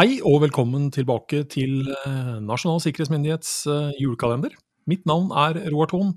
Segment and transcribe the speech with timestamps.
[0.00, 4.54] Hei og velkommen tilbake til eh, Nasjonal sikkerhetsmyndighets eh, julekalender.
[4.88, 6.14] Mitt navn er Roar Thon,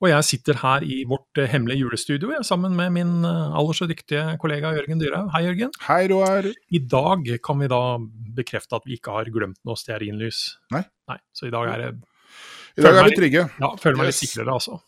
[0.00, 4.38] og jeg sitter her i vårt eh, hemmelige julestudio sammen med min aller så dyktige
[4.40, 5.28] kollega Jørgen Dyrhaug.
[5.34, 5.76] Hei, Jørgen.
[5.84, 6.48] Hei, Roar.
[6.48, 7.82] I dag kan vi da
[8.40, 10.46] bekrefte at vi ikke har glemt noe stearinlys.
[10.72, 10.86] Nei.
[11.12, 11.20] Nei.
[11.36, 11.92] Så i dag er det
[12.80, 13.48] I dag er vi trygge.
[13.60, 14.30] Ja, føler meg litt Yes.
[14.30, 14.80] sikrere, altså.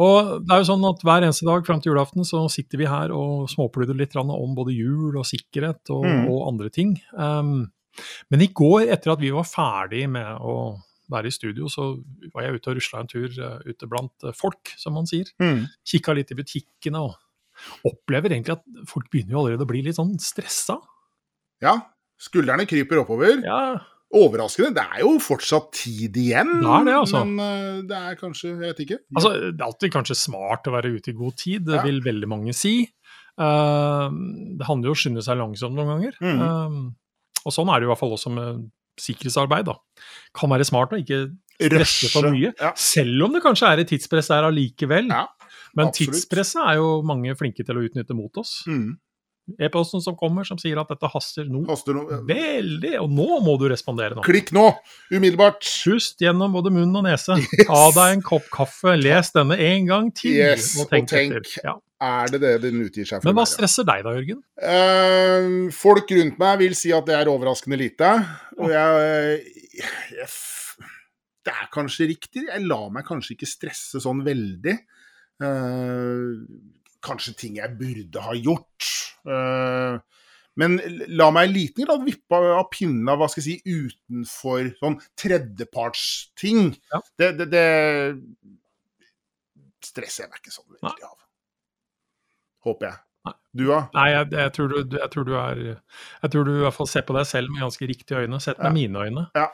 [0.00, 2.86] Og det er jo sånn at Hver eneste dag fram til julaften så sitter vi
[2.88, 6.28] her og småpludrer litt om både jul og sikkerhet og, Mm.
[6.32, 6.94] og andre ting.
[7.12, 7.70] Um,
[8.30, 10.78] men i går, etter at vi var ferdig med å
[11.12, 12.00] være i studio, så
[12.32, 15.28] var jeg ute og rusla en tur uh, ute blant eh, folk, som man sier.
[15.42, 15.66] Mm.
[15.84, 17.18] Kikka litt i butikkene og
[17.84, 20.78] opplever egentlig at folk begynner jo allerede å bli litt sånn stressa.
[21.60, 21.76] Ja,
[22.18, 23.42] skuldrene kryper oppover.
[23.44, 23.76] Ja,
[24.12, 24.74] Overraskende.
[24.76, 26.50] Det er jo fortsatt tid igjen.
[26.60, 27.22] Det det, altså.
[27.24, 28.98] Men eh, det er kanskje Jeg vet ikke.
[29.16, 31.82] Altså, det er alltid kanskje smart å være ute i god tid, det Ja.
[31.86, 32.74] vil veldig mange si.
[33.40, 34.12] Uh,
[34.58, 36.18] det handler jo om å skynde seg langsomt noen ganger.
[36.20, 36.42] Mm.
[36.42, 38.66] Uh, og sånn er det i hvert fall også med
[39.00, 39.64] sikkerhetsarbeid.
[39.70, 39.76] da.
[40.36, 41.22] Kan være smart å ikke
[41.62, 42.72] stresse for mye, Ja.
[42.76, 45.08] selv om det kanskje er et tidspress der allikevel.
[45.08, 45.26] Ja,
[45.74, 48.62] Men tidspresset er jo mange flinke til å utnytte mot oss.
[48.68, 48.98] Mm.
[49.58, 53.56] E-posten som kommer som sier at dette haster nå Haster noe veldig, og nå må
[53.58, 54.22] du respondere nå.
[54.22, 54.68] Klikk nå!
[55.10, 55.66] Umiddelbart!
[55.82, 57.36] Pust gjennom både munn og nese.
[57.66, 61.56] Ta deg en kopp kaffe, les denne en gang til, Yes, og tenk, og tenk.
[61.66, 61.74] Ja.
[62.02, 64.40] Er det det den utgir seg for Men hva stresser deg da, Jørgen?
[64.58, 68.10] Uh, folk rundt meg vil si at det er overraskende lite.
[68.58, 69.82] Og jeg, uh,
[70.18, 70.38] yes.
[71.42, 72.46] Det er kanskje riktig.
[72.46, 74.76] Jeg lar meg kanskje ikke stresse sånn veldig.
[75.42, 76.42] Uh,
[77.02, 78.90] kanskje ting jeg burde ha gjort.
[79.26, 79.98] Eh,
[80.60, 80.74] men
[81.16, 84.98] la meg i liten grad vippe av pinnen av hva skal jeg si, utenfor sånn
[85.16, 86.74] tredjepartsting.
[86.92, 87.00] Ja.
[87.16, 87.68] Det, det, det
[89.86, 91.16] stresser jeg meg ikke sånn veldig av.
[92.68, 93.00] Håper jeg.
[93.26, 93.34] Nei.
[93.54, 93.78] Du, da?
[93.94, 96.88] Nei, jeg, jeg, tror du, jeg tror du er Jeg tror du i hvert fall
[96.90, 98.74] ser på deg selv med ganske riktige øyne, sett med Ja.
[98.74, 99.24] mine øyne.
[99.38, 99.48] Ja.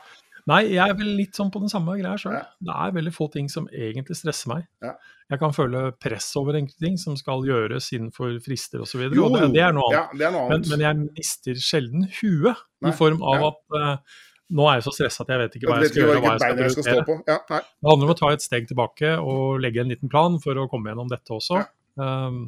[0.49, 2.33] Nei, jeg er vel litt sånn på den samme greia sjøl.
[2.37, 2.45] Ja.
[2.65, 4.63] Det er veldig få ting som egentlig stresser meg.
[4.83, 4.95] Ja.
[5.29, 9.19] Jeg kan føle press over enkelte ting som skal gjøres innenfor frister osv., det,
[9.53, 9.99] det er noe annet.
[9.99, 10.71] Ja, det er noe annet.
[10.71, 14.23] men jeg mister sjelden huet, Nei, i form av at uh,
[14.57, 16.31] nå er jeg så stressa at jeg vet ikke hva jeg skal gjøre og hva
[16.33, 17.09] jeg skal jeg skal stå prioritere.
[17.09, 17.17] på.
[17.29, 17.59] Ja.
[17.61, 20.65] Det handler om å ta et steg tilbake og legge en liten plan for å
[20.71, 21.61] komme gjennom dette også.
[22.01, 22.41] Um,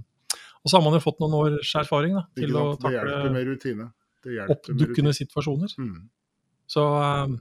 [0.61, 3.29] og så har man jo fått noen års erfaring da, til å takle
[4.55, 5.77] oppdukkende situasjoner.
[5.77, 6.09] Mm.
[6.69, 7.37] Så, um,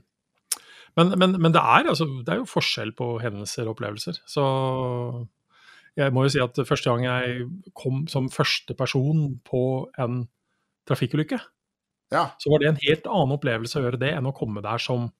[0.97, 4.19] men, men, men det, er, altså, det er jo forskjell på hendelser og opplevelser.
[4.27, 4.43] Så
[5.97, 7.47] jeg må jo si at første gang jeg
[7.77, 9.63] kom som første person på
[9.99, 10.27] en
[10.87, 11.39] trafikkulykke,
[12.11, 12.25] Ja.
[12.39, 15.11] så var det en helt annen opplevelse å gjøre det enn å komme der som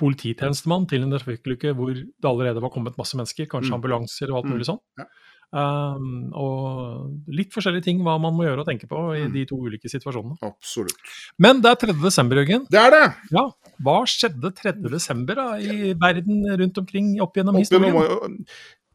[0.00, 3.78] polititjenestemann til en trafikkulykke hvor det allerede var kommet masse mennesker, kanskje Mm.
[3.80, 4.52] ambulanser og alt Mm.
[4.54, 4.80] mulig sånn.
[4.98, 5.04] Ja.
[5.52, 9.32] Um, og litt forskjellige ting hva man må gjøre og tenke på i Mm.
[9.34, 10.36] de to ulike situasjonene.
[10.46, 10.94] Absolutt.
[11.42, 11.92] Men det er 3.
[12.02, 12.66] desember, Jørgen.
[12.70, 13.14] Det er det!
[13.32, 13.50] Ja,
[13.82, 14.72] hva skjedde 3.
[14.90, 17.92] desember da, i verden rundt omkring opp gjennom Opp historien?
[17.94, 18.46] gjennom-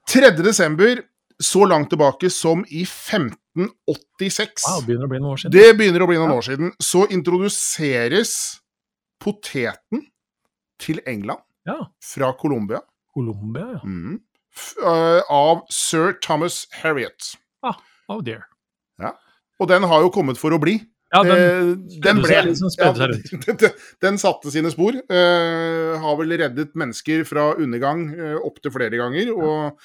[0.08, 0.32] 3.
[0.44, 1.04] desember,
[1.42, 4.64] så langt tilbake som i 1586.
[4.64, 5.52] Wow, det begynner å bli noen år siden.
[5.52, 6.38] Det begynner å bli noen Ja.
[6.38, 6.72] år siden.
[6.80, 8.62] Så introduseres
[9.20, 10.08] poteten
[10.80, 12.80] til England Ja, fra Colombia
[13.14, 13.80] Colombia, ja.
[13.84, 14.20] mm.
[14.82, 17.36] Øh, av sir Thomas Harriot.
[18.10, 18.46] Oh dear.
[19.02, 19.16] Ja.
[19.60, 20.78] Og den har jo kommet for å bli.
[21.14, 21.70] Ja, den, Eh,
[22.04, 23.72] den, ble, liksom ja, den,
[24.04, 24.98] den satte sine spor.
[24.98, 29.32] eh, har vel reddet mennesker fra undergang eh, opptil flere ganger.
[29.34, 29.80] Og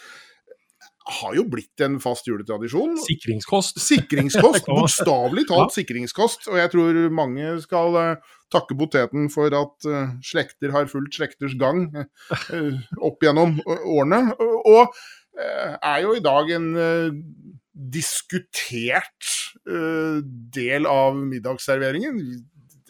[1.08, 2.98] har jo blitt en fast juletradisjon.
[3.06, 3.80] sikringskost.
[3.80, 4.68] Sikringskost.
[4.80, 6.48] Bokstavelig talt sikringskost.
[6.52, 11.56] Og jeg tror mange skal uh, takke poteten for at uh, slekter har fulgt slekters
[11.60, 14.26] gang uh, opp gjennom årene.
[14.40, 14.92] Og
[15.40, 16.64] er jo i dag en
[17.94, 19.28] diskutert
[19.64, 22.18] del av middagsserveringen.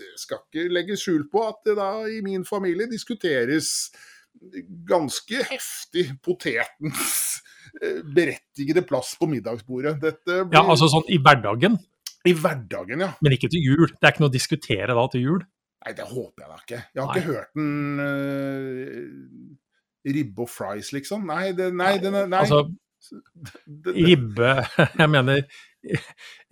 [0.01, 3.91] Det skal ikke legges skjul på at det da i min familie diskuteres
[4.89, 7.43] ganske heftig potetens
[8.17, 9.95] berettigede plass på middagsbordet.
[10.01, 11.75] Blir Ja, altså sånn i hverdagen,
[12.29, 13.11] i hverdagen, ja.
[13.25, 13.89] men ikke til jul.
[13.95, 15.41] Det er ikke noe å diskutere da til jul.
[15.81, 16.81] Nei, det håper jeg da ikke.
[16.93, 17.15] Jeg har Nei.
[17.17, 17.73] ikke hørt den
[18.05, 19.05] uh,
[20.19, 21.21] ribbe og fries, liksom.
[21.31, 22.41] Nei, det, nei, den er, nei.
[22.45, 22.59] Altså,
[23.97, 24.51] ribbe
[25.01, 25.41] Jeg mener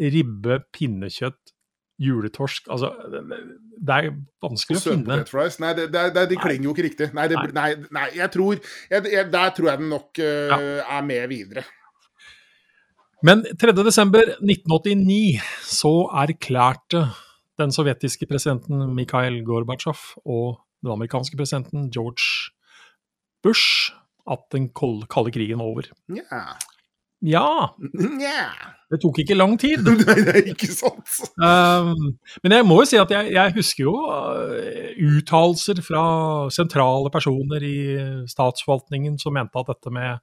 [0.01, 1.53] ribbe, pinnekjøtt,
[1.99, 4.13] juletorsk Altså, det er
[4.43, 5.59] vanskelig å finne fries.
[5.63, 7.11] Nei, det, det, det, de klinger jo ikke riktig.
[7.17, 7.71] Nei, det, nei.
[7.95, 11.67] nei, jeg tror jeg, jeg, Der tror jeg den nok eh, er med videre.
[13.27, 15.93] Men 3.12.1989 så
[16.23, 17.09] erklærte
[17.59, 22.55] den sovjetiske presidenten Mikhail Gorbatsjov og den amerikanske presidenten George
[23.43, 23.91] Bush
[24.29, 25.89] at den kalde krigen var over.
[26.15, 26.43] Ja.
[27.25, 27.75] Ja.
[28.21, 28.75] Yeah.
[28.89, 29.85] Det tok ikke lang tid.
[30.09, 31.19] Nei, det er ikke sant.
[31.37, 36.05] Um, men jeg må jo si at jeg, jeg husker jo uh, uttalelser fra
[36.55, 37.79] sentrale personer i
[38.31, 40.23] statsforvaltningen som mente at dette med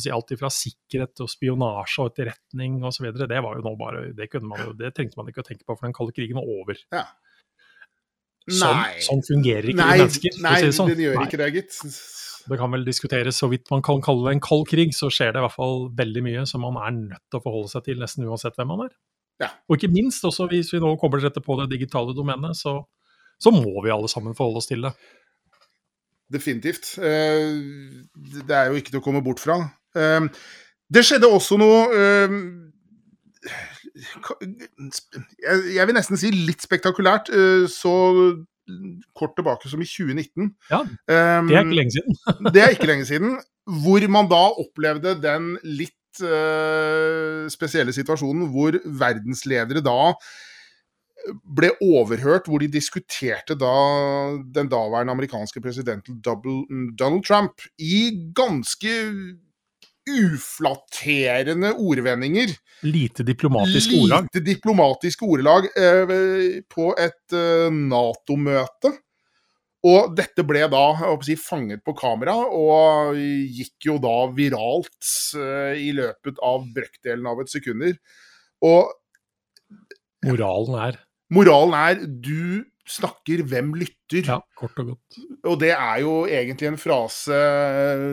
[0.00, 4.28] si, alt fra sikkerhet og spionasje og etterretning osv., det var jo nå bare det,
[4.32, 6.80] kunne man det trengte man ikke å tenke på, for den kalde krigen var over.
[6.94, 7.06] Ja.
[8.48, 10.38] Sånn, sånn fungerer ikke Nei, mennesker.
[10.40, 10.94] nei si det sånn.
[10.94, 11.26] den gjør Nei.
[11.28, 11.80] ikke det, gitt.
[12.48, 15.34] Det kan vel diskuteres så vidt man kan kalle det en kald krig, så skjer
[15.34, 18.00] det i hvert fall veldig mye som man er nødt til å forholde seg til,
[18.00, 18.92] nesten uansett hvem man er.
[19.42, 19.52] Ja.
[19.68, 22.80] Og ikke minst også hvis vi nå kommer rette på det digitale domenet, så,
[23.38, 24.94] så må vi alle sammen forholde oss til det.
[26.32, 26.94] Definitivt.
[26.98, 27.52] Eh,
[28.48, 29.60] Det er jo ikke til å komme bort fra.
[29.96, 30.26] Eh,
[30.88, 32.36] Det skjedde også noe eh,
[35.44, 37.30] Jeg vil nesten si litt spektakulært.
[37.72, 37.92] Så
[39.16, 40.50] kort tilbake som i 2019.
[40.70, 42.18] Ja, Eh, Det er ikke lenge siden.
[42.54, 43.38] Det er ikke lenge siden.
[43.68, 50.14] Hvor man da opplevde den litt uh, spesielle situasjonen hvor verdensledere da
[51.44, 53.72] ble overhørt, hvor de diskuterte da
[54.54, 58.94] den daværende amerikanske presidenten Donald Trump i ganske
[60.08, 62.54] uflatterende ordvendinger.
[62.86, 64.28] Lite diplomatisk ordlag.
[64.28, 68.94] Lite diplomatiske ordelag eh, på et eh, Nato-møte.
[69.88, 70.84] Og dette ble da
[71.22, 77.44] si, fanget på kamera, og gikk jo da viralt eh, i løpet av brøkdelen av
[77.44, 77.94] et sekunder.
[78.66, 78.90] Og
[80.26, 80.96] Moralen er
[81.34, 84.24] moralen er du snakker, hvem lytter?
[84.24, 85.18] ja, kort og godt.
[85.44, 87.38] Og det er jo egentlig en frase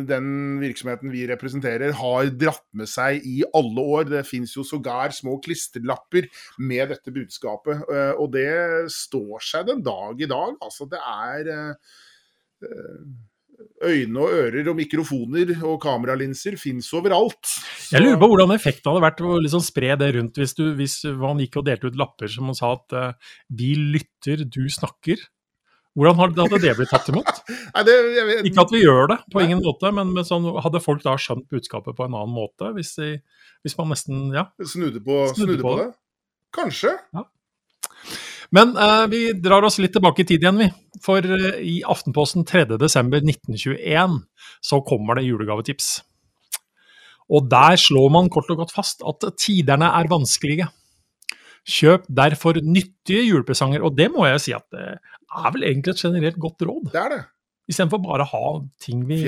[0.07, 0.27] den
[0.61, 4.09] virksomheten vi representerer, har dratt med seg i alle år.
[4.11, 6.27] Det fins jo sågar små klistrelapper
[6.59, 10.59] med dette budskapet, eh, og det står seg den dag i dag.
[10.59, 11.95] Altså, det er eh,
[13.85, 17.53] Øyne og ører og mikrofoner og kameralinser fins overalt.
[17.93, 20.97] Jeg lurer på hvordan effekten hadde vært å liksom spre det rundt hvis, du, hvis
[21.21, 25.21] man gikk og delte ut lapper som man sa at uh, 'vi lytter, du snakker'.
[25.95, 27.29] Hvordan hadde det blitt tatt imot?
[27.75, 29.45] Nei, det, jeg Ikke at vi gjør det, på Nei.
[29.47, 32.73] ingen måte, men, men sånn, hadde folk da skjønt budskapet på en annen måte?
[32.75, 33.13] Hvis, de,
[33.63, 34.49] hvis man nesten Ja.
[34.59, 35.87] snudde på, Snudde snudde på på det.
[36.55, 36.97] Kanskje.
[38.55, 40.69] Men eh, vi drar oss litt tilbake i tid igjen, vi.
[41.03, 44.19] For eh, i Aftenposten 3.12.1921
[44.63, 45.89] så kommer det julegavetips.
[47.35, 50.69] Og der slår man kort og godt fast at tiderne er vanskelige.
[51.65, 56.03] Kjøp derfor nyttige julepresanger, og det må jeg si at det er vel egentlig et
[56.05, 56.91] generelt godt råd.
[56.93, 57.23] Det er det.
[57.65, 59.23] Istedenfor bare å ha ting vi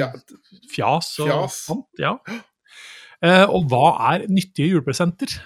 [0.70, 1.56] Fjas og Fjas.
[1.66, 1.88] sånt.
[1.98, 2.14] Ja.
[3.26, 5.40] Eh, og hva er nyttige julepresenter?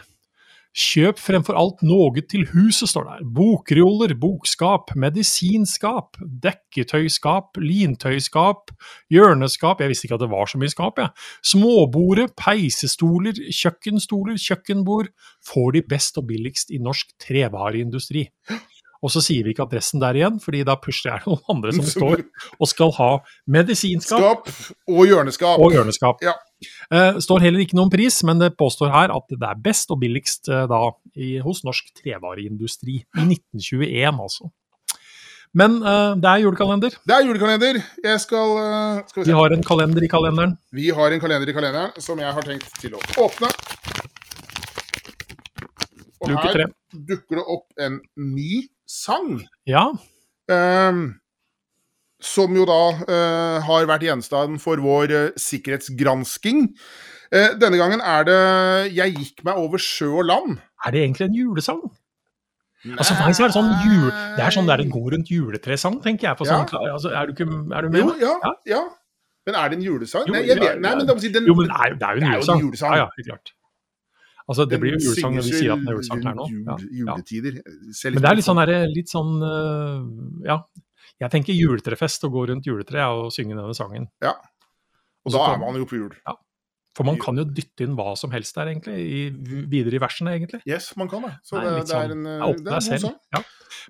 [0.71, 3.23] Kjøp fremfor alt noe til huset, står det her.
[3.35, 6.15] Bokreoler, bokskap, medisinskap,
[6.45, 8.71] dekketøyskap, lintøyskap,
[9.11, 11.11] hjørneskap Jeg visste ikke at det var så mye skap, jeg.
[11.51, 15.11] Småbordet, peisestoler, kjøkkenstoler, kjøkkenbord
[15.51, 18.29] får de best og billigst i norsk trevareindustri.
[19.01, 21.87] Og så sier vi ikke adressen der igjen, fordi da pusher jeg noen andre som
[21.97, 22.23] står
[22.61, 23.11] og skal ha
[23.49, 25.59] medisinskap Skap og hjørneskap.
[25.59, 26.23] og hjørneskap.
[26.23, 26.37] Ja.
[26.91, 30.01] Eh, står heller ikke noen pris, men det påstår her at det er best og
[30.03, 30.81] billigst eh, da
[31.15, 33.01] i, hos norsk trevareindustri.
[33.17, 34.51] I 1921, altså.
[35.51, 36.93] Men uh, det er julekalender.
[37.03, 37.81] Det er julekalender.
[38.05, 38.53] Jeg skal,
[39.09, 40.53] skal vi, Vi har en kalender i kalenderen.
[40.71, 43.51] vi har en kalender i kalenderen som jeg har tenkt til å åpne.
[46.21, 46.63] Og her
[46.93, 49.41] dukker det opp en ny sang.
[49.67, 49.89] Ja,
[50.51, 51.03] ehm,
[52.21, 56.67] som jo da eh, har vært gjenstand for vår eh, sikkerhetsgransking.
[57.31, 60.59] Eh, denne gangen er det 'Jeg gikk meg over sjø og land'.
[60.85, 61.81] er det egentlig en julesang?
[62.97, 64.09] Altså, for meg så er det sånn jul...
[64.37, 66.37] Det er sånn der en går rundt juletresang, tenker jeg.
[66.37, 67.45] på sånn, altså, er, du ikke,
[67.77, 68.01] er du med?
[68.01, 68.53] Jo, ja, Ja.
[68.65, 68.81] ja.
[69.45, 70.25] Men er det en julesang?
[70.27, 71.93] Jo, nei, jeg ja, vet, nei, men det, må si, den, Jo, men det er,
[71.97, 72.61] det er jo en Det jo en julesang.
[72.65, 72.91] julesang.
[72.93, 73.53] Ja, ja, helt klart.
[74.49, 76.45] Altså, det den blir jo julesang når vi sier at den er julesang her nå.
[76.51, 76.77] Ja, ja.
[76.99, 77.53] Juletider.
[77.61, 78.61] Men det er litt sånn,
[78.97, 79.99] litt sånn øh,
[80.49, 80.57] Ja.
[81.21, 84.07] Jeg tenker juletrefest og gå rundt juletreet og synge denne sangen.
[84.23, 84.33] Ja,
[85.25, 86.15] Og da er man jo på jul.
[86.97, 88.97] For man kan jo dytte inn hva som helst der, egentlig.
[88.99, 89.19] I,
[89.71, 90.59] videre i versene, egentlig.
[90.67, 91.35] Yes, man kan det.
[91.47, 93.15] Så Nei, det, det er sånn, en, ja, eh, opp det er en god sang.
[93.37, 93.43] Ja.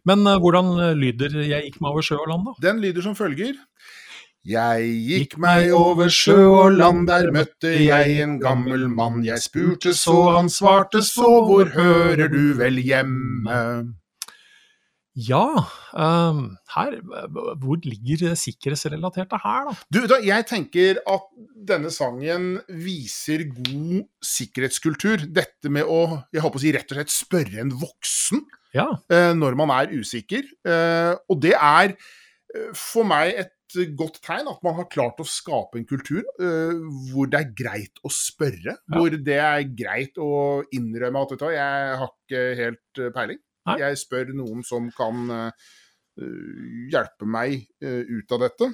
[0.08, 2.54] Men uh, hvordan øh, lyder 'Jeg gikk meg over sjø og land', da?
[2.68, 3.58] Den lyder som følger.
[4.46, 9.20] Jeg gikk meg over sjø og land, der møtte jeg en gammel mann.
[9.26, 13.60] Jeg spurte så, han svarte så, hvor hører du vel hjemme?
[15.20, 16.94] Ja, um, her
[17.60, 19.74] Hvor ligger det sikkerhetsrelaterte her, da?
[19.92, 21.28] Du, da, jeg tenker at
[21.68, 25.28] denne sangen viser god sikkerhetskultur.
[25.28, 28.46] Dette med å, jeg håper å si rett og slett spørre en voksen
[28.78, 28.88] Ja.
[29.12, 30.48] uh, når man er usikker.
[30.64, 33.58] Uh, og det er eh, for meg et
[34.00, 38.12] godt tegn at man har klart å skape en kultur hvor det er greit å
[38.12, 38.74] spørre.
[38.76, 38.98] Ja.
[38.98, 43.40] Hvor det er greit å innrømme at jeg har ikke helt peiling.
[43.82, 45.74] Jeg spør noen som kan uh,
[46.92, 48.72] hjelpe meg uh, ut av dette.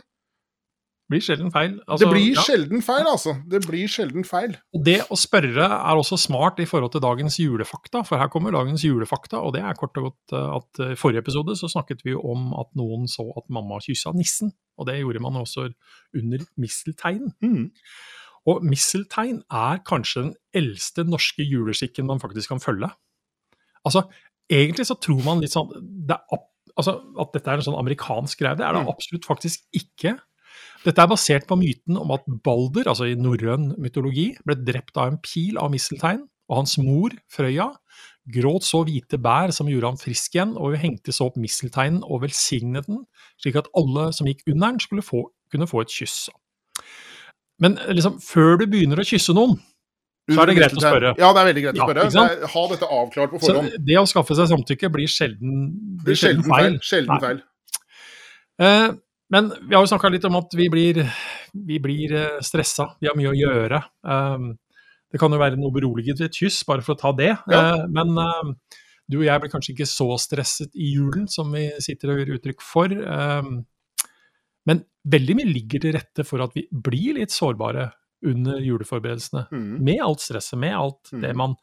[1.08, 1.75] Det blir sjelden feil.
[1.88, 2.41] Altså, det blir ja.
[2.44, 3.34] sjelden feil, altså.
[3.48, 4.58] Det blir sjelden feil.
[4.75, 8.51] Og Det å spørre er også smart i forhold til dagens julefakta, for her kommer
[8.51, 9.39] dagens julefakta.
[9.39, 12.51] Og det er kort og godt eh, at i forrige episode så snakket vi om
[12.60, 14.51] at noen så at mamma kyssa nissen.
[14.75, 15.70] Og det gjorde man også
[16.20, 17.32] under mistelteinen.
[17.39, 17.72] Mm.
[18.51, 22.91] Og misteltein er kanskje den eldste norske juleskikken man faktisk kan følge.
[23.88, 24.10] Altså,
[24.51, 25.70] egentlig så tror man litt sånn
[26.08, 26.42] det er,
[26.77, 28.58] altså, At dette er en sånn amerikansk greie.
[28.60, 28.92] Det er det mm.
[28.94, 30.16] absolutt faktisk ikke.
[30.86, 35.12] Dette er basert på myten om at Balder, altså i norrøn mytologi, ble drept av
[35.12, 37.72] en pil av misteltein, og hans mor, Frøya,
[38.32, 42.04] gråt så hvite bær som gjorde ham frisk igjen, og hun hengte så opp mistelteinen
[42.06, 43.04] og velsignet den,
[43.42, 46.27] slik at alle som gikk under den, skulle få, kunne få et kyss.
[47.63, 49.58] Men liksom, før du begynner å kysse noen,
[50.28, 51.16] så er det greit å spørre.
[51.20, 52.52] Ja, det er veldig greit å spørre.
[52.54, 53.74] Ha dette avklart på forhånd.
[53.74, 55.58] Så det å skaffe seg samtykke blir sjelden,
[56.04, 56.80] blir sjelden, sjelden feil.
[56.84, 57.44] Sjelden feil.
[58.68, 58.88] Eh,
[59.34, 61.02] men vi har jo snakka litt om at vi blir,
[61.68, 63.82] vi blir eh, stressa, vi har mye å gjøre.
[64.14, 64.48] Eh,
[65.14, 67.32] det kan jo være noe beroliget ved et kyss, bare for å ta det.
[67.48, 67.62] Ja.
[67.62, 68.52] Eh, men uh,
[69.08, 72.34] du og jeg blir kanskje ikke så stresset i julen som vi sitter og gir
[72.36, 72.92] uttrykk for.
[72.92, 73.62] Um,
[74.68, 77.88] men veldig mye ligger til rette for at vi blir litt sårbare
[78.26, 79.46] under juleforberedelsene.
[79.52, 79.84] Mm.
[79.86, 81.22] Med alt stresset, med alt mm.
[81.22, 81.58] det man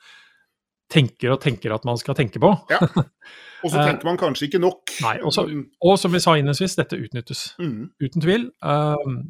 [0.92, 2.52] tenker og tenker at man skal tenke på.
[2.70, 2.82] Ja.
[3.64, 4.92] Og så tenker man kanskje ikke nok.
[5.00, 5.46] Nei, også,
[5.80, 7.46] Og som vi sa innledningsvis, dette utnyttes.
[7.56, 7.88] Mm.
[8.02, 8.44] Uten tvil.
[8.60, 9.24] Uh,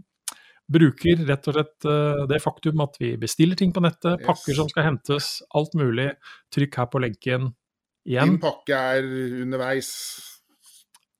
[0.75, 4.27] bruker rett og slett uh, det faktum at vi bestiller ting på nettet, yes.
[4.27, 6.11] pakker som skal hentes, alt mulig.
[6.55, 7.53] Trykk her på lenken
[8.09, 8.35] igjen.
[8.35, 9.07] Din pakke er
[9.45, 9.93] underveis.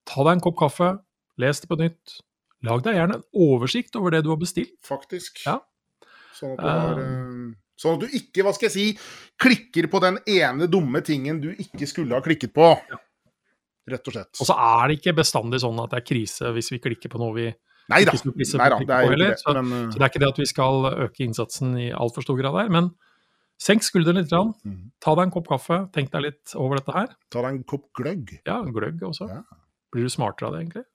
[0.09, 0.91] Ta deg en kopp kaffe,
[1.41, 2.19] les det på nytt.
[2.65, 4.75] Lag deg gjerne en oversikt over det du har bestilt.
[4.85, 5.45] Faktisk.
[5.47, 5.61] Ja.
[6.35, 8.85] Sånn at du har um, Sånn at du ikke, hva skal jeg si,
[9.43, 12.69] klikker på den ene dumme tingen du ikke skulle ha klikket på.
[12.91, 13.01] Ja.
[13.91, 14.31] Rett og slett.
[14.39, 17.21] Og så er det ikke bestandig sånn at det er krise hvis vi klikker på
[17.21, 17.49] noe vi
[17.93, 19.33] Nei da, Nei da det er jo det.
[19.43, 19.91] Så, men, uh...
[19.93, 22.71] så, det er ikke det at vi skal øke innsatsen i altfor stor grad her.
[22.73, 22.89] Men
[23.61, 24.33] senk skulderen litt.
[24.33, 24.55] Rann.
[25.05, 27.13] Ta deg en kopp kaffe, tenk deg litt over dette her.
[27.35, 28.39] Ta deg en kopp gløgg.
[28.47, 29.29] Ja, gløgg også.
[29.29, 29.43] Ja.
[29.93, 30.87] Blir du smartere av det, egentlig?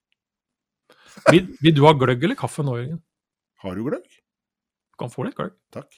[1.30, 3.04] Vil, vil, du ha gløgg eller kaffe nå, Jørgen?
[3.62, 4.18] Har du gløgg?
[5.00, 5.56] Kan få litt gløgg.
[5.74, 5.96] Takk.